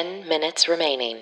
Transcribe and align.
10 0.00 0.26
minutes 0.26 0.66
remaining. 0.66 1.18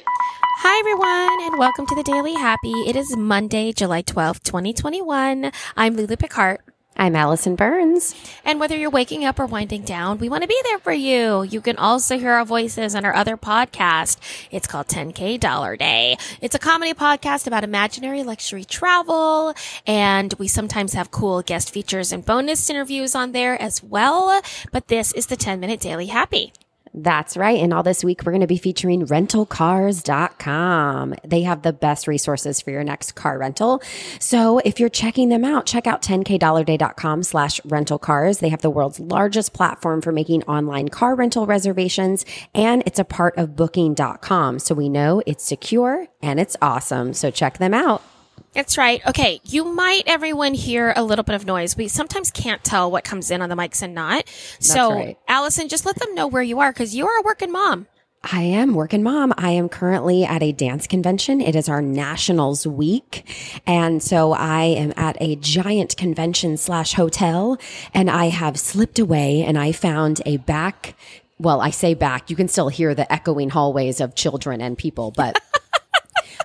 Hi, 0.58 0.78
everyone, 0.78 1.46
and 1.48 1.58
welcome 1.58 1.84
to 1.86 1.96
the 1.96 2.04
Daily 2.04 2.34
Happy. 2.34 2.70
It 2.86 2.94
is 2.94 3.16
Monday, 3.16 3.72
July 3.72 4.02
12th, 4.02 4.44
2021. 4.44 5.50
I'm 5.76 5.96
Lulu 5.96 6.14
Picard. 6.14 6.60
I'm 6.96 7.16
Allison 7.16 7.56
Burns. 7.56 8.14
And 8.44 8.60
whether 8.60 8.76
you're 8.76 8.88
waking 8.88 9.24
up 9.24 9.40
or 9.40 9.46
winding 9.46 9.82
down, 9.82 10.18
we 10.18 10.28
want 10.28 10.42
to 10.42 10.48
be 10.48 10.60
there 10.62 10.78
for 10.78 10.92
you. 10.92 11.42
You 11.42 11.60
can 11.60 11.76
also 11.76 12.20
hear 12.20 12.30
our 12.30 12.44
voices 12.44 12.94
on 12.94 13.04
our 13.04 13.16
other 13.16 13.36
podcast. 13.36 14.18
It's 14.52 14.68
called 14.68 14.86
10K 14.86 15.40
Dollar 15.40 15.76
Day. 15.76 16.16
It's 16.40 16.54
a 16.54 16.60
comedy 16.60 16.94
podcast 16.94 17.48
about 17.48 17.64
imaginary 17.64 18.22
luxury 18.22 18.64
travel. 18.64 19.54
And 19.88 20.32
we 20.38 20.46
sometimes 20.46 20.92
have 20.92 21.10
cool 21.10 21.42
guest 21.42 21.72
features 21.72 22.12
and 22.12 22.24
bonus 22.24 22.70
interviews 22.70 23.16
on 23.16 23.32
there 23.32 23.60
as 23.60 23.82
well. 23.82 24.40
But 24.70 24.86
this 24.86 25.10
is 25.14 25.26
the 25.26 25.36
10 25.36 25.58
minute 25.58 25.80
daily 25.80 26.06
happy. 26.06 26.52
That's 26.98 27.36
right. 27.36 27.60
And 27.60 27.72
all 27.72 27.84
this 27.84 28.02
week, 28.02 28.24
we're 28.24 28.32
going 28.32 28.40
to 28.40 28.48
be 28.48 28.58
featuring 28.58 29.06
rentalcars.com. 29.06 31.14
They 31.24 31.42
have 31.42 31.62
the 31.62 31.72
best 31.72 32.08
resources 32.08 32.60
for 32.60 32.72
your 32.72 32.82
next 32.82 33.12
car 33.12 33.38
rental. 33.38 33.80
So 34.18 34.58
if 34.58 34.80
you're 34.80 34.88
checking 34.88 35.28
them 35.28 35.44
out, 35.44 35.64
check 35.64 35.86
out 35.86 36.02
10kdollarday.com 36.02 37.22
slash 37.22 37.60
rental 37.64 38.00
cars. 38.00 38.38
They 38.38 38.48
have 38.48 38.62
the 38.62 38.70
world's 38.70 38.98
largest 38.98 39.52
platform 39.52 40.02
for 40.02 40.10
making 40.10 40.42
online 40.44 40.88
car 40.88 41.14
rental 41.14 41.46
reservations, 41.46 42.26
and 42.52 42.82
it's 42.84 42.98
a 42.98 43.04
part 43.04 43.38
of 43.38 43.54
booking.com. 43.54 44.58
So 44.58 44.74
we 44.74 44.88
know 44.88 45.22
it's 45.24 45.44
secure 45.44 46.08
and 46.20 46.40
it's 46.40 46.56
awesome. 46.60 47.14
So 47.14 47.30
check 47.30 47.58
them 47.58 47.74
out. 47.74 48.02
That's 48.58 48.76
right. 48.76 49.00
Okay. 49.06 49.40
You 49.44 49.64
might, 49.66 50.02
everyone, 50.08 50.52
hear 50.52 50.92
a 50.96 51.04
little 51.04 51.22
bit 51.22 51.36
of 51.36 51.46
noise. 51.46 51.76
We 51.76 51.86
sometimes 51.86 52.32
can't 52.32 52.64
tell 52.64 52.90
what 52.90 53.04
comes 53.04 53.30
in 53.30 53.40
on 53.40 53.50
the 53.50 53.54
mics 53.54 53.82
and 53.82 53.94
not. 53.94 54.28
so, 54.58 54.94
right. 54.94 55.18
Allison, 55.28 55.68
just 55.68 55.86
let 55.86 55.94
them 55.94 56.12
know 56.16 56.26
where 56.26 56.42
you 56.42 56.58
are 56.58 56.72
because 56.72 56.92
you 56.92 57.06
are 57.06 57.20
a 57.20 57.22
working 57.22 57.52
mom. 57.52 57.86
I 58.24 58.42
am 58.42 58.74
working 58.74 59.04
mom. 59.04 59.32
I 59.38 59.50
am 59.50 59.68
currently 59.68 60.24
at 60.24 60.42
a 60.42 60.50
dance 60.50 60.88
convention. 60.88 61.40
It 61.40 61.54
is 61.54 61.68
our 61.68 61.80
nationals 61.80 62.66
week. 62.66 63.62
And 63.64 64.02
so 64.02 64.32
I 64.32 64.64
am 64.64 64.92
at 64.96 65.16
a 65.20 65.36
giant 65.36 65.96
convention 65.96 66.56
slash 66.56 66.94
hotel 66.94 67.58
and 67.94 68.10
I 68.10 68.24
have 68.24 68.58
slipped 68.58 68.98
away 68.98 69.44
and 69.44 69.56
I 69.56 69.70
found 69.70 70.20
a 70.26 70.38
back. 70.38 70.96
Well, 71.38 71.60
I 71.60 71.70
say 71.70 71.94
back, 71.94 72.28
you 72.28 72.34
can 72.34 72.48
still 72.48 72.70
hear 72.70 72.92
the 72.92 73.10
echoing 73.12 73.50
hallways 73.50 74.00
of 74.00 74.16
children 74.16 74.60
and 74.60 74.76
people, 74.76 75.12
but 75.12 75.40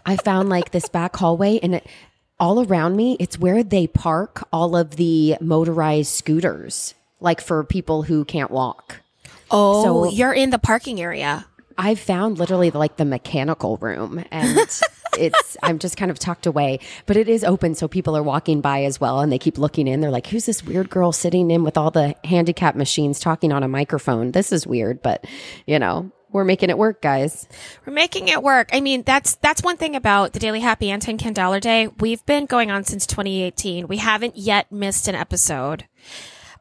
I 0.05 0.17
found 0.17 0.49
like 0.49 0.71
this 0.71 0.89
back 0.89 1.15
hallway 1.15 1.59
and 1.63 1.75
it, 1.75 1.87
all 2.39 2.65
around 2.65 2.95
me, 2.95 3.15
it's 3.19 3.39
where 3.39 3.63
they 3.63 3.87
park 3.87 4.45
all 4.51 4.75
of 4.75 4.97
the 4.97 5.37
motorized 5.39 6.11
scooters, 6.11 6.93
like 7.19 7.39
for 7.41 7.63
people 7.63 8.03
who 8.03 8.25
can't 8.25 8.51
walk. 8.51 8.97
Oh, 9.51 9.83
So- 9.83 10.11
you're 10.11 10.33
in 10.33 10.49
the 10.49 10.59
parking 10.59 10.99
area. 10.99 11.45
I've 11.77 11.99
found 11.99 12.37
literally 12.37 12.69
like 12.69 12.97
the 12.97 13.05
mechanical 13.05 13.77
room 13.77 14.23
and 14.29 14.57
it's, 15.17 15.57
I'm 15.63 15.79
just 15.79 15.97
kind 15.97 16.11
of 16.11 16.19
tucked 16.19 16.45
away, 16.45 16.79
but 17.07 17.17
it 17.17 17.27
is 17.27 17.43
open. 17.43 17.73
So 17.73 17.87
people 17.87 18.15
are 18.15 18.21
walking 18.21 18.61
by 18.61 18.83
as 18.83 19.01
well 19.01 19.21
and 19.21 19.31
they 19.31 19.39
keep 19.39 19.57
looking 19.57 19.87
in. 19.87 19.99
They're 20.01 20.11
like, 20.11 20.27
who's 20.27 20.45
this 20.45 20.63
weird 20.63 20.91
girl 20.91 21.11
sitting 21.11 21.49
in 21.49 21.63
with 21.63 21.75
all 21.77 21.89
the 21.89 22.13
handicap 22.25 22.75
machines 22.75 23.19
talking 23.19 23.51
on 23.51 23.63
a 23.63 23.67
microphone? 23.67 24.33
This 24.33 24.51
is 24.51 24.67
weird, 24.67 25.01
but 25.01 25.25
you 25.65 25.79
know, 25.79 26.11
we're 26.33 26.43
making 26.43 26.69
it 26.69 26.77
work, 26.77 27.01
guys. 27.01 27.47
We're 27.85 27.93
making 27.93 28.27
it 28.27 28.43
work. 28.43 28.69
I 28.73 28.81
mean, 28.81 29.03
that's 29.03 29.35
that's 29.35 29.63
one 29.63 29.77
thing 29.77 29.95
about 29.95 30.33
the 30.33 30.39
Daily 30.39 30.59
Happy 30.59 30.89
and 30.89 31.01
10K 31.01 31.33
Dollar 31.33 31.59
Day. 31.59 31.87
We've 31.99 32.25
been 32.25 32.47
going 32.47 32.71
on 32.71 32.83
since 32.83 33.05
2018. 33.07 33.87
We 33.87 33.97
haven't 33.97 34.35
yet 34.35 34.71
missed 34.71 35.07
an 35.07 35.15
episode. 35.15 35.85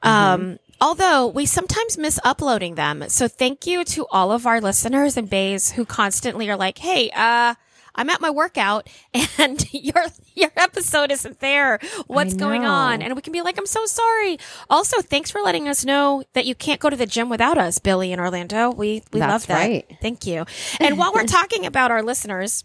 Um, 0.03 0.59
although 0.81 1.27
we 1.29 1.47
sometimes 1.47 1.97
miss 1.97 2.20
uploading 2.25 2.75
them. 2.75 3.05
So 3.09 3.29
thank 3.29 3.67
you 3.67 3.84
to 3.84 4.06
all 4.11 4.31
of 4.33 4.47
our 4.47 4.61
listeners 4.61 5.17
and 5.17 5.31
bays 5.31 5.73
who 5.73 5.84
constantly 5.84 6.51
are 6.51 6.57
like, 6.57 6.79
Hey, 6.79 7.11
uh, 7.14 7.55
I'm 7.95 8.11
at 8.11 8.21
my 8.21 8.31
workout 8.31 8.89
and 9.39 9.65
your, 9.73 10.05
your 10.35 10.51
episode 10.57 11.11
isn't 11.11 11.41
there. 11.41 11.79
What's 12.07 12.35
going 12.35 12.65
on? 12.65 13.03
And 13.03 13.15
we 13.15 13.23
can 13.23 13.33
be 13.33 13.43
like, 13.43 13.58
I'm 13.58 13.67
so 13.67 13.86
sorry. 13.86 14.39
Also, 14.70 15.01
thanks 15.01 15.30
for 15.30 15.41
letting 15.41 15.69
us 15.69 15.85
know 15.85 16.25
that 16.33 16.47
you 16.47 16.55
can't 16.55 16.81
go 16.81 16.91
to 16.91 16.97
the 16.97 17.07
gym 17.07 17.29
without 17.29 17.58
us, 17.58 17.79
Billy 17.79 18.13
in 18.13 18.20
Orlando. 18.20 18.70
We, 18.70 19.02
we 19.13 19.20
That's 19.20 19.31
love 19.31 19.47
that. 19.48 19.58
right. 19.58 19.98
Thank 20.01 20.27
you. 20.27 20.45
And 20.81 20.98
while 20.98 21.13
we're 21.13 21.25
talking 21.27 21.67
about 21.67 21.91
our 21.91 22.02
listeners, 22.02 22.64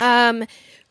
um, 0.00 0.44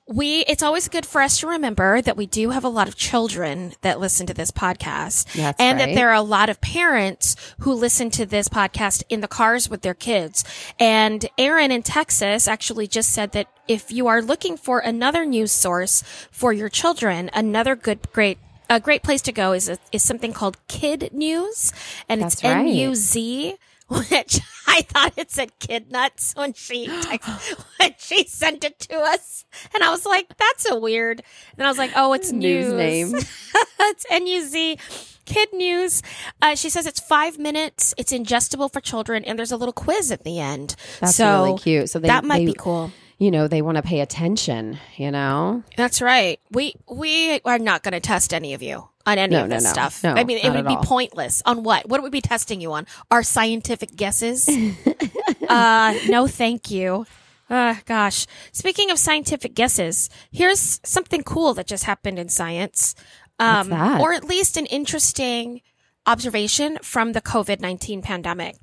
we, 0.08 0.40
it's 0.42 0.64
always 0.64 0.90
good 0.90 1.06
for 1.06 1.22
us 1.22 1.40
to 1.40 1.48
remember 1.48 2.02
that 2.02 2.18
we 2.18 2.26
do 2.26 2.50
have 2.50 2.66
a 2.66 2.70
lot 2.70 2.88
of 2.88 2.96
children 2.96 3.74
that 3.82 4.00
listen 4.00 4.28
to 4.28 4.34
this 4.34 4.52
podcast. 4.52 5.32
That's 5.34 5.60
and 5.60 5.80
that 5.80 5.96
there 5.96 6.10
are 6.10 6.16
a 6.16 6.22
lot 6.22 6.50
of 6.50 6.60
parents 6.60 7.36
who 7.60 7.74
listen 7.74 8.10
to 8.12 8.26
this 8.26 8.50
podcast 8.50 9.04
in 9.08 9.22
the 9.22 9.30
cars 9.30 9.70
with 9.70 9.82
their 9.82 9.94
kids. 9.94 10.44
And 10.78 11.26
Aaron 11.38 11.72
in 11.72 11.84
Texas 11.84 12.48
actually 12.50 12.88
just 12.88 13.12
said 13.12 13.32
that 13.32 13.48
if 13.68 13.92
you 13.92 14.08
are 14.08 14.22
looking 14.22 14.58
for 14.58 14.80
another 14.80 15.26
news 15.26 15.54
source 15.54 16.04
for 16.32 16.52
your 16.52 16.70
children, 16.70 17.30
another 17.34 17.76
good, 17.76 18.12
great, 18.12 18.40
a 18.70 18.82
great 18.82 19.04
place 19.04 19.22
to 19.22 19.32
go 19.32 19.54
is, 19.54 19.72
is 19.94 20.04
something 20.04 20.34
called 20.34 20.58
Kid 20.68 21.12
News. 21.14 21.72
And 22.10 22.22
it's 22.22 22.42
That's 22.42 22.44
right. 22.44 22.68
N-U-Z 22.68 23.56
which 24.10 24.40
I 24.68 24.82
thought 24.82 25.14
it 25.18 25.32
said 25.32 25.58
kid 25.60 25.92
nuts 25.92 26.34
when 26.36 26.54
she 26.54 26.88
text, 26.88 27.30
when 27.80 27.94
she 27.98 28.26
sent 28.26 28.64
it 28.64 28.80
to 28.80 28.98
us. 28.98 29.46
And 29.74 29.84
I 29.84 29.92
was 29.92 30.06
like, 30.06 30.36
that's 30.38 30.70
a 30.70 30.80
weird. 30.80 31.22
And 31.58 31.66
I 31.66 31.70
was 31.70 31.78
like, 31.78 31.92
oh, 31.96 32.14
it's 32.14 32.32
news. 32.32 32.68
News 32.68 32.74
name. 32.74 33.16
it's 33.80 34.06
N-U-Z. 34.10 34.78
Kid 35.26 35.54
news. 35.54 36.02
Uh, 36.42 36.56
she 36.56 36.70
says 36.70 36.86
it's 36.86 37.00
five 37.00 37.38
minutes. 37.38 37.94
It's 37.98 38.12
ingestible 38.12 38.72
for 38.72 38.82
children, 38.82 39.24
and 39.24 39.40
there's 39.40 39.52
a 39.52 39.58
little 39.58 39.74
quiz 39.74 40.12
at 40.12 40.24
the 40.24 40.40
end. 40.40 40.76
That's 41.00 41.16
so 41.16 41.44
really 41.44 41.60
cute. 41.60 41.90
So 41.90 42.00
they, 42.00 42.08
that 42.08 42.26
might 42.26 42.40
they- 42.40 42.46
be 42.48 42.56
cool. 42.58 42.92
You 43.20 43.32
know, 43.32 43.48
they 43.48 43.62
want 43.62 43.78
to 43.78 43.84
pay 43.84 44.02
attention, 44.02 44.80
you 44.98 45.10
know? 45.10 45.64
That's 45.78 46.02
right. 46.02 46.42
We 46.52 46.74
we 46.90 47.40
are 47.46 47.60
not 47.60 47.82
going 47.84 47.94
to 47.94 48.02
test 48.02 48.34
any 48.34 48.54
of 48.54 48.62
you 48.62 48.90
on 49.06 49.18
any 49.18 49.36
No, 49.36 49.44
of 49.44 49.50
this 49.50 49.64
no. 49.64 49.70
stuff. 49.70 50.04
No, 50.04 50.14
I 50.14 50.24
mean, 50.24 50.38
it 50.38 50.50
would 50.52 50.68
be 50.68 50.76
all. 50.76 50.84
pointless. 50.84 51.42
On 51.46 51.64
what? 51.64 51.88
What 51.88 52.02
would 52.02 52.12
we 52.12 52.18
be 52.18 52.22
testing 52.22 52.62
you 52.62 52.72
on? 52.74 52.86
Our 53.12 53.24
scientific 53.24 53.96
guesses? 53.96 54.48
uh, 55.50 55.94
no, 56.08 56.28
thank 56.28 56.72
you. 56.72 57.06
Uh, 57.50 57.76
gosh. 57.86 58.26
Speaking 58.52 58.90
of 58.92 58.98
scientific 58.98 59.54
guesses, 59.54 60.10
here's 60.32 60.80
something 60.84 61.24
cool 61.24 61.54
that 61.56 61.68
just 61.68 61.84
happened 61.84 62.18
in 62.18 62.30
science. 62.30 62.96
Um, 63.40 63.74
or 63.74 64.14
at 64.14 64.24
least 64.24 64.58
an 64.58 64.66
interesting 64.68 65.62
observation 66.06 66.78
from 66.82 67.14
the 67.14 67.22
COVID-19 67.22 68.02
pandemic. 68.04 68.56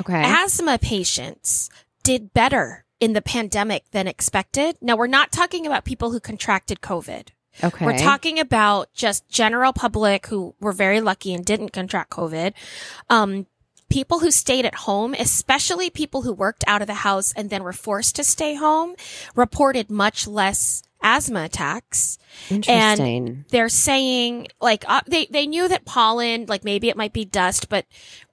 Okay. 0.00 0.22
Asthma 0.24 0.78
patients 0.78 1.70
did 2.02 2.34
better 2.34 2.84
in 3.00 3.12
the 3.12 3.22
pandemic 3.22 3.90
than 3.92 4.06
expected. 4.06 4.76
Now, 4.80 4.96
we're 4.96 5.06
not 5.06 5.32
talking 5.32 5.66
about 5.66 5.84
people 5.84 6.10
who 6.10 6.20
contracted 6.20 6.80
COVID. 6.80 7.28
Okay. 7.62 7.84
We're 7.84 7.98
talking 7.98 8.38
about 8.38 8.92
just 8.94 9.28
general 9.28 9.72
public 9.72 10.26
who 10.26 10.54
were 10.60 10.72
very 10.72 11.00
lucky 11.00 11.34
and 11.34 11.44
didn't 11.44 11.70
contract 11.72 12.10
COVID. 12.10 12.52
Um, 13.10 13.46
people 13.88 14.20
who 14.20 14.30
stayed 14.30 14.64
at 14.64 14.74
home, 14.74 15.14
especially 15.14 15.90
people 15.90 16.22
who 16.22 16.32
worked 16.32 16.64
out 16.66 16.82
of 16.82 16.86
the 16.86 16.94
house 16.94 17.32
and 17.34 17.50
then 17.50 17.62
were 17.62 17.72
forced 17.72 18.16
to 18.16 18.24
stay 18.24 18.54
home, 18.54 18.94
reported 19.34 19.90
much 19.90 20.26
less 20.26 20.82
asthma 21.02 21.44
attacks. 21.44 22.18
Interesting. 22.50 23.28
And 23.28 23.44
they're 23.50 23.68
saying 23.68 24.48
like 24.60 24.84
uh, 24.88 25.02
they 25.06 25.26
they 25.26 25.46
knew 25.46 25.68
that 25.68 25.84
pollen, 25.84 26.46
like 26.46 26.64
maybe 26.64 26.88
it 26.88 26.96
might 26.96 27.12
be 27.12 27.24
dust, 27.24 27.68
but 27.68 27.86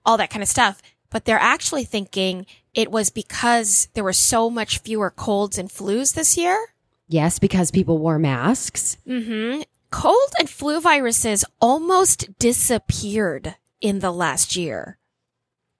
all 0.05 0.17
that 0.17 0.29
kind 0.29 0.43
of 0.43 0.49
stuff. 0.49 0.81
But 1.09 1.25
they're 1.25 1.37
actually 1.37 1.83
thinking 1.83 2.47
it 2.73 2.89
was 2.89 3.11
because 3.11 3.87
there 3.93 4.03
were 4.03 4.13
so 4.13 4.49
much 4.49 4.79
fewer 4.79 5.11
colds 5.11 5.57
and 5.59 5.69
flus 5.69 6.13
this 6.13 6.37
year. 6.37 6.72
Yes, 7.13 7.39
because 7.39 7.71
people 7.71 7.97
wore 7.99 8.19
masks. 8.19 8.97
Mm-hmm. 9.07 9.61
Cold 9.91 10.33
and 10.39 10.49
flu 10.49 10.81
viruses 10.81 11.45
almost 11.61 12.37
disappeared 12.39 13.55
in 13.79 13.99
the 13.99 14.11
last 14.11 14.55
year. 14.55 14.97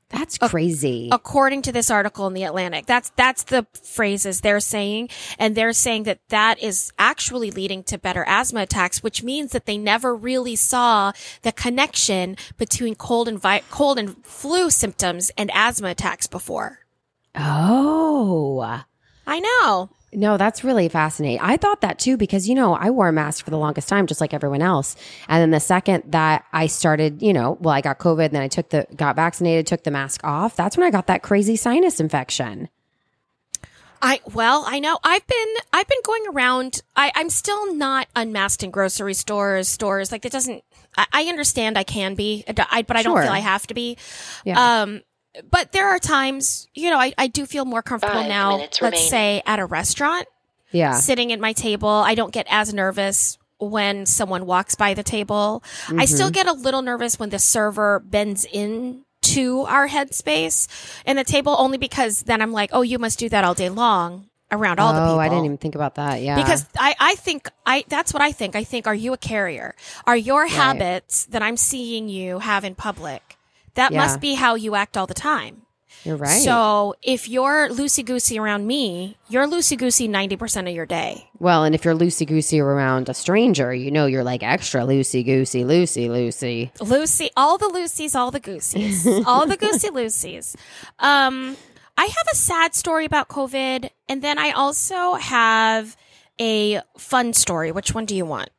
That's 0.09 0.37
crazy. 0.37 1.09
according 1.11 1.63
to 1.63 1.71
this 1.71 1.89
article 1.89 2.27
in 2.27 2.35
the 2.35 2.43
Atlantic. 2.43 2.85
That's 2.85 3.09
that's 3.15 3.41
the 3.41 3.65
phrases 3.81 4.41
they're 4.41 4.59
saying, 4.59 5.09
and 5.39 5.55
they're 5.55 5.73
saying 5.73 6.03
that 6.03 6.19
that 6.29 6.61
is 6.61 6.91
actually 6.99 7.49
leading 7.49 7.81
to 7.85 7.97
better 7.97 8.23
asthma 8.27 8.61
attacks, 8.61 9.01
which 9.01 9.23
means 9.23 9.53
that 9.53 9.65
they 9.65 9.75
never 9.75 10.15
really 10.15 10.55
saw 10.55 11.13
the 11.41 11.51
connection 11.51 12.37
between 12.59 12.93
cold 12.93 13.27
and 13.27 13.41
vi- 13.41 13.63
cold 13.71 13.97
and 13.97 14.23
flu 14.23 14.69
symptoms 14.69 15.31
and 15.35 15.49
asthma 15.51 15.89
attacks 15.89 16.27
before. 16.27 16.85
Oh. 17.33 18.83
I 19.25 19.39
know. 19.39 19.89
No, 20.15 20.37
that's 20.37 20.63
really 20.63 20.89
fascinating. 20.89 21.39
I 21.41 21.57
thought 21.57 21.81
that 21.81 21.99
too 21.99 22.17
because 22.17 22.47
you 22.47 22.55
know 22.55 22.73
I 22.73 22.89
wore 22.89 23.07
a 23.07 23.13
mask 23.13 23.43
for 23.45 23.51
the 23.51 23.57
longest 23.57 23.87
time, 23.89 24.07
just 24.07 24.21
like 24.21 24.33
everyone 24.33 24.61
else. 24.61 24.95
And 25.27 25.41
then 25.41 25.51
the 25.51 25.59
second 25.59 26.03
that 26.11 26.45
I 26.53 26.67
started, 26.67 27.21
you 27.21 27.33
know, 27.33 27.57
well, 27.59 27.73
I 27.73 27.81
got 27.81 27.99
COVID, 27.99 28.31
then 28.31 28.41
I 28.41 28.47
took 28.47 28.69
the 28.69 28.87
got 28.95 29.15
vaccinated, 29.15 29.67
took 29.67 29.83
the 29.83 29.91
mask 29.91 30.21
off. 30.23 30.55
That's 30.55 30.77
when 30.77 30.85
I 30.85 30.91
got 30.91 31.07
that 31.07 31.23
crazy 31.23 31.55
sinus 31.55 31.99
infection. 31.99 32.69
I 34.01 34.19
well, 34.33 34.65
I 34.67 34.79
know. 34.79 34.99
I've 35.03 35.25
been 35.25 35.55
I've 35.71 35.87
been 35.87 36.01
going 36.03 36.23
around. 36.33 36.81
I, 36.95 37.11
I'm 37.15 37.29
still 37.29 37.73
not 37.73 38.07
unmasked 38.15 38.61
in 38.63 38.69
grocery 38.69 39.13
stores, 39.13 39.69
stores 39.69 40.11
like 40.11 40.23
that 40.23 40.31
doesn't. 40.33 40.61
I, 40.97 41.05
I 41.13 41.23
understand 41.25 41.77
I 41.77 41.83
can 41.83 42.15
be, 42.15 42.43
I, 42.47 42.81
but 42.81 42.97
I 42.97 43.01
don't 43.03 43.15
Sure. 43.15 43.23
feel 43.23 43.31
I 43.31 43.39
have 43.39 43.65
to 43.67 43.73
be. 43.73 43.97
Yeah. 44.43 44.81
Um, 44.81 45.01
but 45.49 45.71
there 45.71 45.89
are 45.89 45.99
times, 45.99 46.67
you 46.73 46.89
know, 46.89 46.97
I, 46.99 47.13
I 47.17 47.27
do 47.27 47.45
feel 47.45 47.65
more 47.65 47.81
comfortable 47.81 48.21
Five 48.21 48.29
now, 48.29 48.57
let's 48.57 48.81
remaining. 48.81 49.09
say 49.09 49.41
at 49.45 49.59
a 49.59 49.65
restaurant, 49.65 50.27
Yeah. 50.71 50.93
sitting 50.93 51.31
at 51.31 51.39
my 51.39 51.53
table. 51.53 51.89
I 51.89 52.15
don't 52.15 52.31
get 52.33 52.45
as 52.49 52.73
nervous 52.73 53.37
when 53.59 54.05
someone 54.05 54.45
walks 54.45 54.75
by 54.75 54.93
the 54.93 55.03
table. 55.03 55.63
I 55.97 56.05
still 56.05 56.27
Mm-hmm. 56.27 56.33
get 56.33 56.47
a 56.47 56.53
little 56.53 56.81
nervous 56.81 57.17
when 57.19 57.29
the 57.29 57.39
server 57.39 57.99
bends 57.99 58.45
in 58.51 59.05
to 59.21 59.61
our 59.61 59.87
headspace 59.87 60.67
and 61.05 61.17
the 61.17 61.23
table 61.23 61.55
only 61.57 61.77
because 61.77 62.23
then 62.23 62.41
I'm 62.41 62.51
like, 62.51 62.71
oh, 62.73 62.81
you 62.81 62.99
must 62.99 63.17
do 63.19 63.29
that 63.29 63.43
all 63.45 63.53
day 63.53 63.69
long 63.69 64.27
around 64.51 64.79
all 64.79 64.93
the 64.93 64.99
people. 64.99 65.13
oh, 65.15 65.19
I 65.19 65.29
didn't 65.29 65.45
even 65.45 65.57
think 65.57 65.75
about 65.75 65.95
that. 65.95 66.21
Yeah. 66.21 66.35
Because 66.35 66.65
I, 66.77 66.93
I 66.99 67.15
think 67.15 67.49
I 67.65 67.85
that's 67.87 68.13
what 68.13 68.21
I 68.21 68.33
think. 68.33 68.55
I 68.57 68.63
think 68.65 68.85
are 68.85 68.93
you 68.93 69.13
a 69.13 69.17
carrier? 69.17 69.75
Are 70.05 70.17
your 70.17 70.45
habits 70.45 71.25
that 71.27 71.41
I'm 71.41 71.55
seeing 71.57 72.09
you 72.09 72.39
have 72.39 72.65
in 72.65 72.75
public? 72.75 73.32
That 73.75 73.91
Yeah. 73.91 73.99
must 73.99 74.19
be 74.21 74.35
how 74.35 74.55
you 74.55 74.75
act 74.75 74.97
all 74.97 75.07
the 75.07 75.13
time. 75.13 75.61
you're 76.03 76.17
right. 76.17 76.41
So 76.41 76.95
if 77.01 77.29
you're 77.29 77.69
loosey 77.69 78.03
goosey 78.03 78.37
around 78.37 78.67
me, 78.67 79.15
you're 79.29 79.47
loosey 79.47 79.77
goosey 79.77 80.07
ninety 80.07 80.35
percent 80.35 80.67
of 80.67 80.73
your 80.75 80.85
day. 80.85 81.29
well, 81.39 81.63
and 81.63 81.73
if 81.73 81.85
you're 81.85 81.95
loosey 81.95 82.27
goosey 82.27 82.59
around 82.59 83.07
a 83.09 83.13
stranger, 83.13 83.73
you 83.73 83.89
know 83.91 84.05
you're 84.05 84.23
like 84.23 84.43
extra 84.43 84.81
loosey 84.81 85.23
goosey, 85.23 85.63
loosey 85.63 86.09
loosey. 86.09 86.71
Lucy, 86.81 87.29
all 87.37 87.57
the 87.57 87.67
Lucy's, 87.69 88.15
all 88.15 88.31
the 88.31 88.39
Gooseys, 88.41 89.07
all 89.25 89.45
the 89.47 89.55
Goosey 89.57 89.89
Lucy's. 89.93 90.55
Um, 90.99 91.55
I 91.97 92.05
have 92.05 92.27
a 92.31 92.35
sad 92.35 92.73
story 92.75 93.05
about 93.05 93.27
COVID, 93.29 93.89
and 94.09 94.21
then 94.21 94.37
I 94.39 94.51
also 94.51 95.13
have 95.13 95.95
a 96.41 96.81
fun 96.97 97.33
story. 97.33 97.71
Which 97.71 97.93
one 97.93 98.05
do 98.05 98.15
you 98.15 98.25
want? 98.25 98.49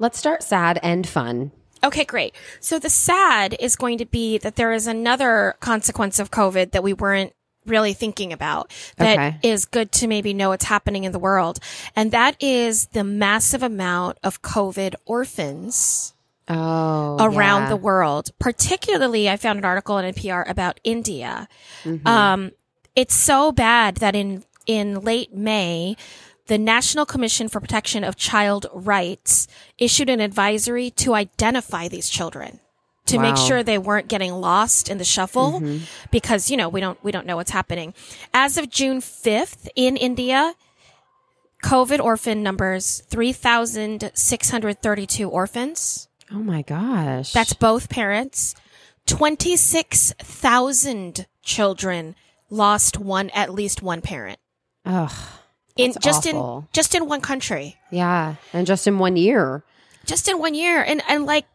Let's 0.00 0.18
start 0.18 0.42
sad 0.42 0.78
and 0.82 1.08
fun. 1.08 1.52
Okay, 1.82 2.04
great. 2.04 2.34
So 2.60 2.78
the 2.78 2.90
sad 2.90 3.56
is 3.58 3.76
going 3.76 3.98
to 3.98 4.04
be 4.06 4.38
that 4.38 4.56
there 4.56 4.72
is 4.72 4.86
another 4.86 5.54
consequence 5.60 6.18
of 6.18 6.30
COVID 6.30 6.72
that 6.72 6.82
we 6.82 6.92
weren't 6.92 7.32
really 7.66 7.92
thinking 7.92 8.32
about 8.32 8.70
that 8.96 9.44
is 9.44 9.64
Okay. 9.66 9.70
good 9.70 9.92
to 9.92 10.06
maybe 10.06 10.32
know 10.32 10.48
what's 10.48 10.64
happening 10.64 11.04
in 11.04 11.12
the 11.12 11.18
world. 11.18 11.58
And 11.94 12.10
that 12.10 12.36
is 12.42 12.86
the 12.88 13.04
massive 13.04 13.62
amount 13.62 14.18
of 14.22 14.42
COVID 14.42 14.94
orphans 15.06 16.14
Oh, 16.48 17.16
around 17.20 17.62
yeah. 17.64 17.68
the 17.68 17.76
world. 17.76 18.30
Particularly, 18.40 19.28
I 19.30 19.36
found 19.36 19.58
an 19.60 19.64
article 19.64 19.98
in 19.98 20.12
NPR 20.12 20.48
about 20.48 20.80
India. 20.82 21.46
Mm-hmm. 21.84 22.06
Um, 22.08 22.50
it's 22.96 23.14
so 23.14 23.52
bad 23.52 23.96
that 23.96 24.16
in 24.16 24.42
in 24.66 25.00
late 25.00 25.32
May, 25.32 25.96
the 26.50 26.58
National 26.58 27.06
Commission 27.06 27.48
for 27.48 27.60
Protection 27.60 28.02
of 28.02 28.16
Child 28.16 28.66
Rights 28.74 29.46
issued 29.78 30.10
an 30.10 30.18
advisory 30.20 30.90
to 30.90 31.14
identify 31.14 31.86
these 31.86 32.08
children 32.10 32.58
to 33.06 33.18
make 33.18 33.36
Wow. 33.36 33.38
Mm-hmm. 33.38 33.46
sure 33.46 33.62
they 33.62 33.78
weren't 33.78 34.08
getting 34.08 34.32
lost 34.32 34.88
in 34.90 34.98
the 34.98 35.04
shuffle 35.04 35.62
because 36.10 36.50
you 36.50 36.56
know 36.56 36.68
we 36.68 36.80
don't 36.80 36.98
we 37.04 37.12
don't 37.12 37.24
know 37.26 37.36
what's 37.36 37.52
happening. 37.52 37.94
As 38.34 38.58
of 38.58 38.68
June 38.68 38.98
5th 39.00 39.68
in 39.76 39.96
India, 39.96 40.54
COVID 41.62 42.00
orphan 42.00 42.42
numbers 42.42 43.04
3632 43.08 45.28
orphans. 45.28 46.08
Oh 46.32 46.42
my 46.42 46.62
gosh. 46.62 47.32
That's 47.32 47.54
both 47.54 47.88
parents. 47.88 48.56
26,000 49.06 51.26
children 51.42 52.16
lost 52.48 52.98
one, 52.98 53.30
at 53.30 53.52
least 53.54 53.82
one 53.82 54.00
parent. 54.00 54.38
Ugh. 54.84 55.12
In 55.84 55.92
That's 55.92 56.04
just 56.04 56.26
awful. 56.26 56.58
in 56.58 56.68
just 56.72 56.94
in 56.94 57.06
one 57.06 57.20
country. 57.20 57.78
Yeah. 57.90 58.36
And 58.52 58.66
just 58.66 58.86
in 58.86 58.98
one 58.98 59.16
year. 59.16 59.62
Just 60.04 60.28
in 60.28 60.38
one 60.38 60.54
year. 60.54 60.82
And 60.82 61.02
and 61.08 61.26
like 61.26 61.46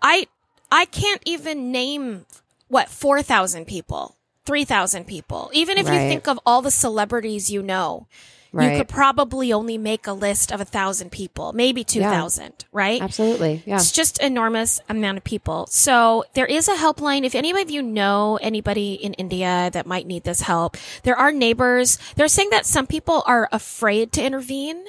I 0.00 0.26
I 0.70 0.86
can't 0.86 1.22
even 1.26 1.70
name 1.70 2.26
what 2.68 2.88
4,000 2.88 3.66
people, 3.66 4.16
3,000 4.46 5.06
people. 5.06 5.50
Even 5.52 5.76
if 5.76 5.86
you 5.86 5.92
think 5.92 6.26
of 6.26 6.40
all 6.46 6.62
the 6.62 6.70
celebrities 6.70 7.50
you 7.50 7.62
know, 7.62 8.06
you 8.54 8.76
could 8.76 8.88
probably 8.88 9.52
only 9.52 9.78
make 9.78 10.06
a 10.06 10.12
list 10.12 10.52
of 10.52 10.60
a 10.60 10.64
thousand 10.64 11.10
people, 11.10 11.52
maybe 11.54 11.84
2,000, 11.84 12.66
right? 12.72 13.00
Absolutely. 13.00 13.62
Yeah. 13.64 13.76
It's 13.76 13.90
just 13.92 14.20
enormous 14.20 14.80
amount 14.90 15.16
of 15.18 15.24
people. 15.24 15.66
So 15.70 16.24
there 16.34 16.44
is 16.44 16.68
a 16.68 16.74
helpline. 16.74 17.24
If 17.24 17.34
any 17.34 17.50
of 17.50 17.70
you 17.70 17.80
know 17.82 18.38
anybody 18.42 18.92
in 18.94 19.14
India 19.14 19.70
that 19.72 19.86
might 19.86 20.06
need 20.06 20.24
this 20.24 20.42
help, 20.42 20.76
there 21.02 21.16
are 21.16 21.32
neighbors. 21.32 21.98
They're 22.16 22.28
saying 22.28 22.50
that 22.50 22.66
some 22.66 22.86
people 22.86 23.22
are 23.26 23.48
afraid 23.52 24.12
to 24.12 24.22
intervene 24.22 24.84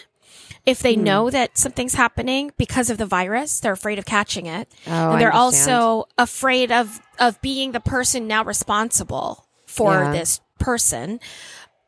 if 0.65 0.79
they 0.79 0.95
Hmm. 0.95 1.03
know 1.03 1.29
that 1.29 1.57
something's 1.57 1.93
happening 1.95 2.51
because 2.57 2.89
of 2.89 2.97
the 2.97 3.05
virus. 3.05 3.59
They're 3.59 3.73
afraid 3.73 3.99
of 3.99 4.05
catching 4.05 4.45
it. 4.45 4.69
Oh, 4.87 5.11
and 5.11 5.21
they're 5.21 5.33
also 5.33 6.05
afraid 6.17 6.71
of, 6.71 7.01
of 7.19 7.41
being 7.41 7.71
the 7.71 7.79
person 7.81 8.27
now 8.27 8.43
responsible 8.43 9.45
for 9.65 9.93
Yeah. 9.93 10.11
this 10.11 10.41
person. 10.59 11.19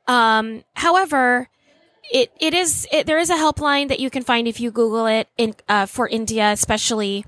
Um, 0.07 0.63
however, 0.75 1.49
it 2.11 2.31
it 2.39 2.53
is 2.53 2.87
it, 2.91 3.05
there 3.07 3.17
is 3.19 3.29
a 3.29 3.35
helpline 3.35 3.87
that 3.89 3.99
you 3.99 4.09
can 4.09 4.23
find 4.23 4.47
if 4.47 4.59
you 4.59 4.71
Google 4.71 5.05
it 5.07 5.27
in 5.37 5.55
uh, 5.69 5.85
for 5.85 6.07
India, 6.07 6.51
especially 6.51 7.25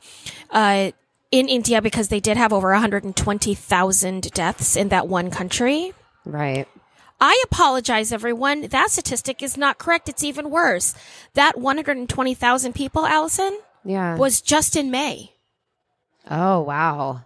uh, 0.52 0.92
in 1.32 1.48
India 1.50 1.82
because 1.82 2.08
they 2.10 2.20
did 2.20 2.38
have 2.38 2.54
over 2.54 2.72
120,000 2.72 4.32
deaths 4.32 4.76
in 4.76 4.90
that 4.90 5.08
one 5.08 5.30
country. 5.32 5.94
right. 6.26 6.68
I 7.20 7.42
apologize, 7.46 8.14
everyone. 8.14 8.68
That 8.68 8.92
statistic 8.92 9.42
is 9.42 9.58
not 9.58 9.80
correct. 9.80 10.08
It's 10.08 10.24
even 10.24 10.52
worse. 10.52 10.94
That 11.34 11.58
120,000 11.58 12.74
people, 12.76 13.08
Allison, 13.08 13.58
Yeah. 13.84 14.18
was 14.18 14.40
just 14.40 14.76
in 14.76 14.92
May. 14.92 15.32
oh, 16.30 16.62
wow. 16.62 17.22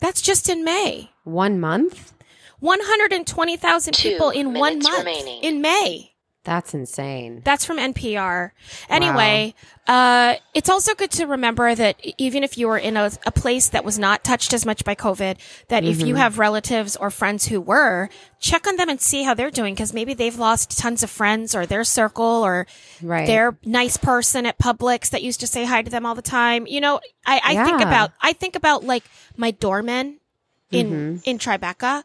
That's 0.00 0.22
just 0.22 0.48
in 0.48 0.64
May. 0.64 1.10
One 1.24 1.60
month? 1.60 2.14
120,000 2.60 3.94
people 3.98 4.30
in 4.30 4.54
one 4.54 4.78
month 4.78 4.98
remaining. 4.98 5.42
in 5.42 5.60
May. 5.60 6.13
That's 6.44 6.74
insane. 6.74 7.40
That's 7.42 7.64
from 7.64 7.78
NPR. 7.78 8.50
Anyway, 8.90 9.54
uh, 9.86 10.34
it's 10.52 10.68
also 10.68 10.94
good 10.94 11.10
to 11.12 11.24
remember 11.26 11.74
that 11.74 11.96
even 12.18 12.44
if 12.44 12.58
you 12.58 12.68
were 12.68 12.76
in 12.76 12.98
a, 12.98 13.10
a 13.24 13.30
place 13.32 13.68
that 13.70 13.82
was 13.82 13.98
not 13.98 14.22
touched 14.24 14.52
as 14.52 14.66
much 14.66 14.84
by 14.84 14.94
COVID, 14.94 15.38
that 15.68 15.84
if 15.84 15.98
Mm-hmm. 15.98 16.06
you 16.06 16.14
have 16.16 16.38
relatives 16.38 16.96
or 16.96 17.10
friends 17.10 17.46
who 17.46 17.62
were, 17.62 18.10
check 18.40 18.66
on 18.66 18.76
them 18.76 18.90
and 18.90 19.00
see 19.00 19.22
how 19.22 19.32
they're 19.32 19.50
doing 19.50 19.74
because 19.74 19.94
maybe 19.94 20.12
they've 20.12 20.38
lost 20.38 20.76
tons 20.78 21.02
of 21.02 21.08
friends 21.08 21.54
or 21.54 21.64
their 21.64 21.82
circle 21.84 22.24
or 22.44 22.66
Right. 23.02 23.26
their 23.26 23.56
nice 23.64 23.96
person 23.96 24.44
at 24.44 24.58
Publix 24.58 25.08
that 25.10 25.22
used 25.22 25.40
to 25.40 25.46
say 25.46 25.64
hi 25.64 25.80
to 25.80 25.90
them 25.90 26.04
all 26.04 26.14
the 26.14 26.20
time. 26.22 26.66
You 26.66 26.82
know, 26.82 27.00
I, 27.26 27.40
I 27.42 27.64
think 27.64 27.80
about 27.80 28.12
I 28.20 28.34
think 28.34 28.54
about 28.54 28.84
like 28.84 29.04
my 29.38 29.50
doorman 29.50 30.18
in 30.70 31.22
in 31.24 31.38
Tribeca. 31.38 32.02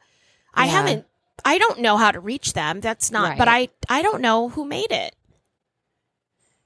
I 0.54 0.66
Mm-hmm. 0.66 0.66
Yeah. 0.66 0.66
haven't. 0.66 1.06
I 1.46 1.58
don't 1.58 1.80
know 1.80 1.98
how 1.98 2.12
to 2.12 2.20
reach 2.20 2.54
them. 2.54 2.80
That's 2.82 3.12
not. 3.12 3.38
But 3.38 3.48
I, 3.48 3.70
I 3.90 4.02
don't 4.02 4.22
know 4.22 4.50
who 4.50 4.66
made 4.66 4.92
it. 4.92 5.16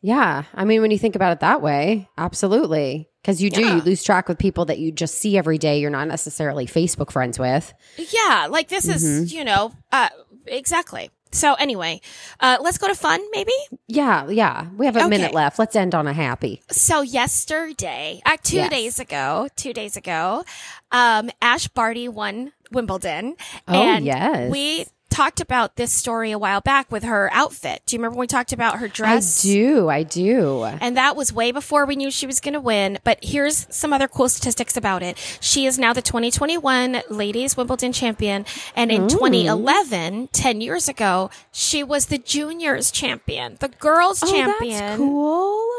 Yeah. 0.02 0.44
I 0.54 0.66
mean, 0.66 0.82
when 0.82 0.92
you 0.92 1.00
think 1.00 1.16
about 1.16 1.32
it 1.32 1.40
that 1.40 1.62
way, 1.62 2.10
absolutely. 2.18 3.10
Because 3.22 3.42
you 3.42 3.50
do, 3.50 3.62
Yeah. 3.62 3.76
you 3.76 3.82
lose 3.82 4.04
track 4.04 4.28
with 4.28 4.38
people 4.38 4.66
that 4.66 4.80
you 4.80 4.92
just 4.92 5.16
see 5.16 5.38
every 5.38 5.58
day. 5.58 5.80
You're 5.80 5.90
not 5.90 6.10
necessarily 6.10 6.66
Facebook 6.68 7.12
friends 7.12 7.40
with. 7.40 7.74
Yeah, 7.98 8.48
like 8.50 8.68
this 8.68 8.86
is, 8.88 9.04
Mm-hmm. 9.04 9.38
you 9.38 9.46
know, 9.46 9.72
uh, 9.94 10.10
exactly. 10.46 11.10
So 11.34 11.56
anyway, 11.56 12.00
uh, 12.40 12.58
let's 12.62 12.78
go 12.78 12.88
to 12.88 12.96
fun, 12.96 13.20
maybe. 13.32 13.52
Yeah. 13.88 14.30
Yeah. 14.30 14.68
We 14.78 14.86
have 14.86 14.96
a 14.96 15.00
Okay. 15.00 15.10
minute 15.10 15.34
left. 15.34 15.60
Let's 15.60 15.76
end 15.76 15.94
on 15.96 16.08
a 16.08 16.14
happy. 16.14 16.62
So 16.72 17.02
yesterday, 17.02 18.22
uh, 18.26 18.38
two 18.42 18.58
Yes. 18.58 18.70
days 18.70 19.00
ago, 19.00 19.50
two 19.56 19.74
days 19.74 19.98
ago, 19.98 20.46
um, 20.92 21.30
Ash 21.42 21.68
Barty 21.68 22.08
won 22.08 22.54
Wimbledon. 22.72 23.36
Oh, 23.68 23.74
and 23.74 24.06
yes. 24.06 24.52
We 24.52 24.86
talked 25.14 25.40
about 25.40 25.76
this 25.76 25.94
story 25.94 26.32
a 26.32 26.40
while 26.40 26.60
back 26.60 26.92
with 26.92 27.04
her 27.04 27.30
outfit. 27.32 27.84
Do 27.86 27.96
you 27.96 28.00
remember 28.00 28.16
when 28.18 28.24
we 28.24 28.28
talked 28.28 28.52
about 28.52 28.80
her 28.80 28.88
dress? 28.88 29.46
I 29.46 29.48
do. 29.48 29.90
I 29.90 30.04
do. 30.04 30.64
And 30.64 30.98
that 30.98 31.16
was 31.16 31.32
way 31.32 31.52
before 31.52 31.86
we 31.86 31.96
knew 31.96 32.10
she 32.10 32.26
was 32.26 32.40
going 32.40 32.56
to 32.56 32.60
win. 32.60 32.98
But 33.04 33.20
here's 33.24 33.68
some 33.74 33.94
other 33.94 34.08
cool 34.08 34.28
statistics 34.28 34.76
about 34.76 35.04
it. 35.04 35.18
She 35.40 35.68
is 35.68 35.78
now 35.78 35.94
the 35.94 36.02
2021 36.02 37.04
Ladies 37.10 37.56
Wimbledon 37.56 37.94
champion. 37.94 38.46
And 38.76 38.92
in 38.92 39.08
2011, 39.08 40.30
10 40.32 40.62
years 40.62 40.90
ago, 40.90 41.30
she 41.52 41.84
was 41.84 42.08
the 42.08 42.18
juniors 42.18 42.90
champion, 42.90 43.58
the 43.60 43.70
girls 43.70 44.20
champion. 44.20 44.82
Oh, 44.82 44.88
that's 44.88 44.98
cool. 44.98 45.70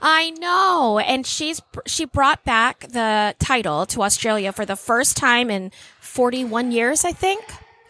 I 0.00 0.30
know. 0.38 0.98
And 0.98 1.26
she's, 1.26 1.62
she 1.86 2.04
brought 2.04 2.44
back 2.44 2.80
the 2.88 3.34
title 3.38 3.86
to 3.86 4.02
Australia 4.02 4.52
for 4.52 4.66
the 4.66 4.76
first 4.76 5.16
time 5.16 5.50
in 5.50 5.72
41 6.00 6.70
years, 6.70 7.04
I 7.04 7.12
think. 7.12 7.42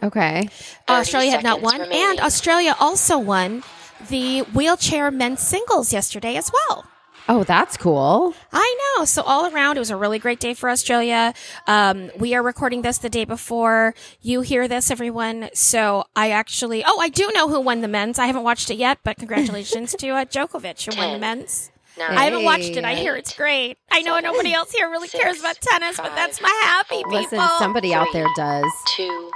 Okay. 0.03 0.49
Australia 0.89 1.31
had 1.33 1.43
not 1.45 1.61
won. 1.61 1.81
remaining. 1.81 2.03
And 2.11 2.21
Australia 2.21 2.75
also 2.79 3.19
won 3.19 3.63
the 4.09 4.41
wheelchair 4.55 5.11
men's 5.11 5.41
singles 5.41 5.93
yesterday 5.93 6.37
as 6.37 6.51
well. 6.53 6.85
Oh, 7.31 7.45
that's 7.45 7.77
cool. 7.77 8.33
I 8.53 8.95
know. 8.97 9.05
So 9.05 9.21
all 9.23 9.53
around, 9.53 9.77
it 9.77 9.81
was 9.81 9.91
a 9.91 9.97
really 9.97 10.19
great 10.19 10.41
day 10.41 10.55
for 10.55 10.71
Australia. 10.71 11.35
Um, 11.67 12.11
we 12.19 12.35
are 12.35 12.43
recording 12.43 12.81
this 12.81 12.97
the 12.99 13.11
day 13.11 13.27
before 13.27 13.95
you 14.23 14.41
hear 14.41 14.67
this, 14.67 14.91
everyone. 14.91 15.51
So 15.53 16.05
I 16.17 16.31
actually, 16.31 16.83
oh, 16.87 16.99
I 17.01 17.11
do 17.11 17.31
know 17.35 17.49
who 17.49 17.61
won 17.61 17.83
the 17.83 17.89
men's. 17.89 18.19
I 18.19 18.27
haven't 18.27 18.45
watched 18.45 18.71
it 18.71 18.77
yet, 18.77 19.01
but 19.05 19.19
congratulations 19.19 19.95
to 19.99 20.09
uh, 20.11 20.25
Djokovic 20.25 20.91
who 20.95 20.99
won 20.99 21.13
the 21.15 21.19
men's. 21.19 21.71
nine, 21.99 22.17
I 22.17 22.25
haven't 22.25 22.45
watched 22.45 22.77
it. 22.77 22.85
I 22.85 22.95
Hey. 22.95 23.03
hear 23.03 23.17
it's 23.17 23.37
great. 23.37 23.77
I 23.91 24.01
know 24.01 24.15
Seven, 24.15 24.31
nobody 24.33 24.55
else 24.55 24.73
here 24.73 24.89
really 24.89 25.09
six, 25.09 25.23
cares 25.23 25.41
about 25.41 25.61
tennis, 25.61 25.99
but 25.99 26.15
that's 26.15 26.41
my 26.41 26.49
happy 26.63 27.03
four, 27.03 27.11
people. 27.11 27.39
Listen, 27.39 27.59
somebody 27.59 27.93
out 27.93 28.07
there 28.15 28.27
does. 28.37 28.65
two, 28.97 29.31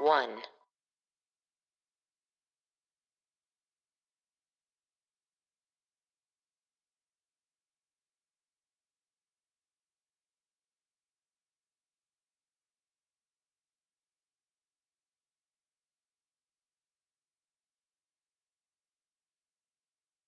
one. 0.00 0.30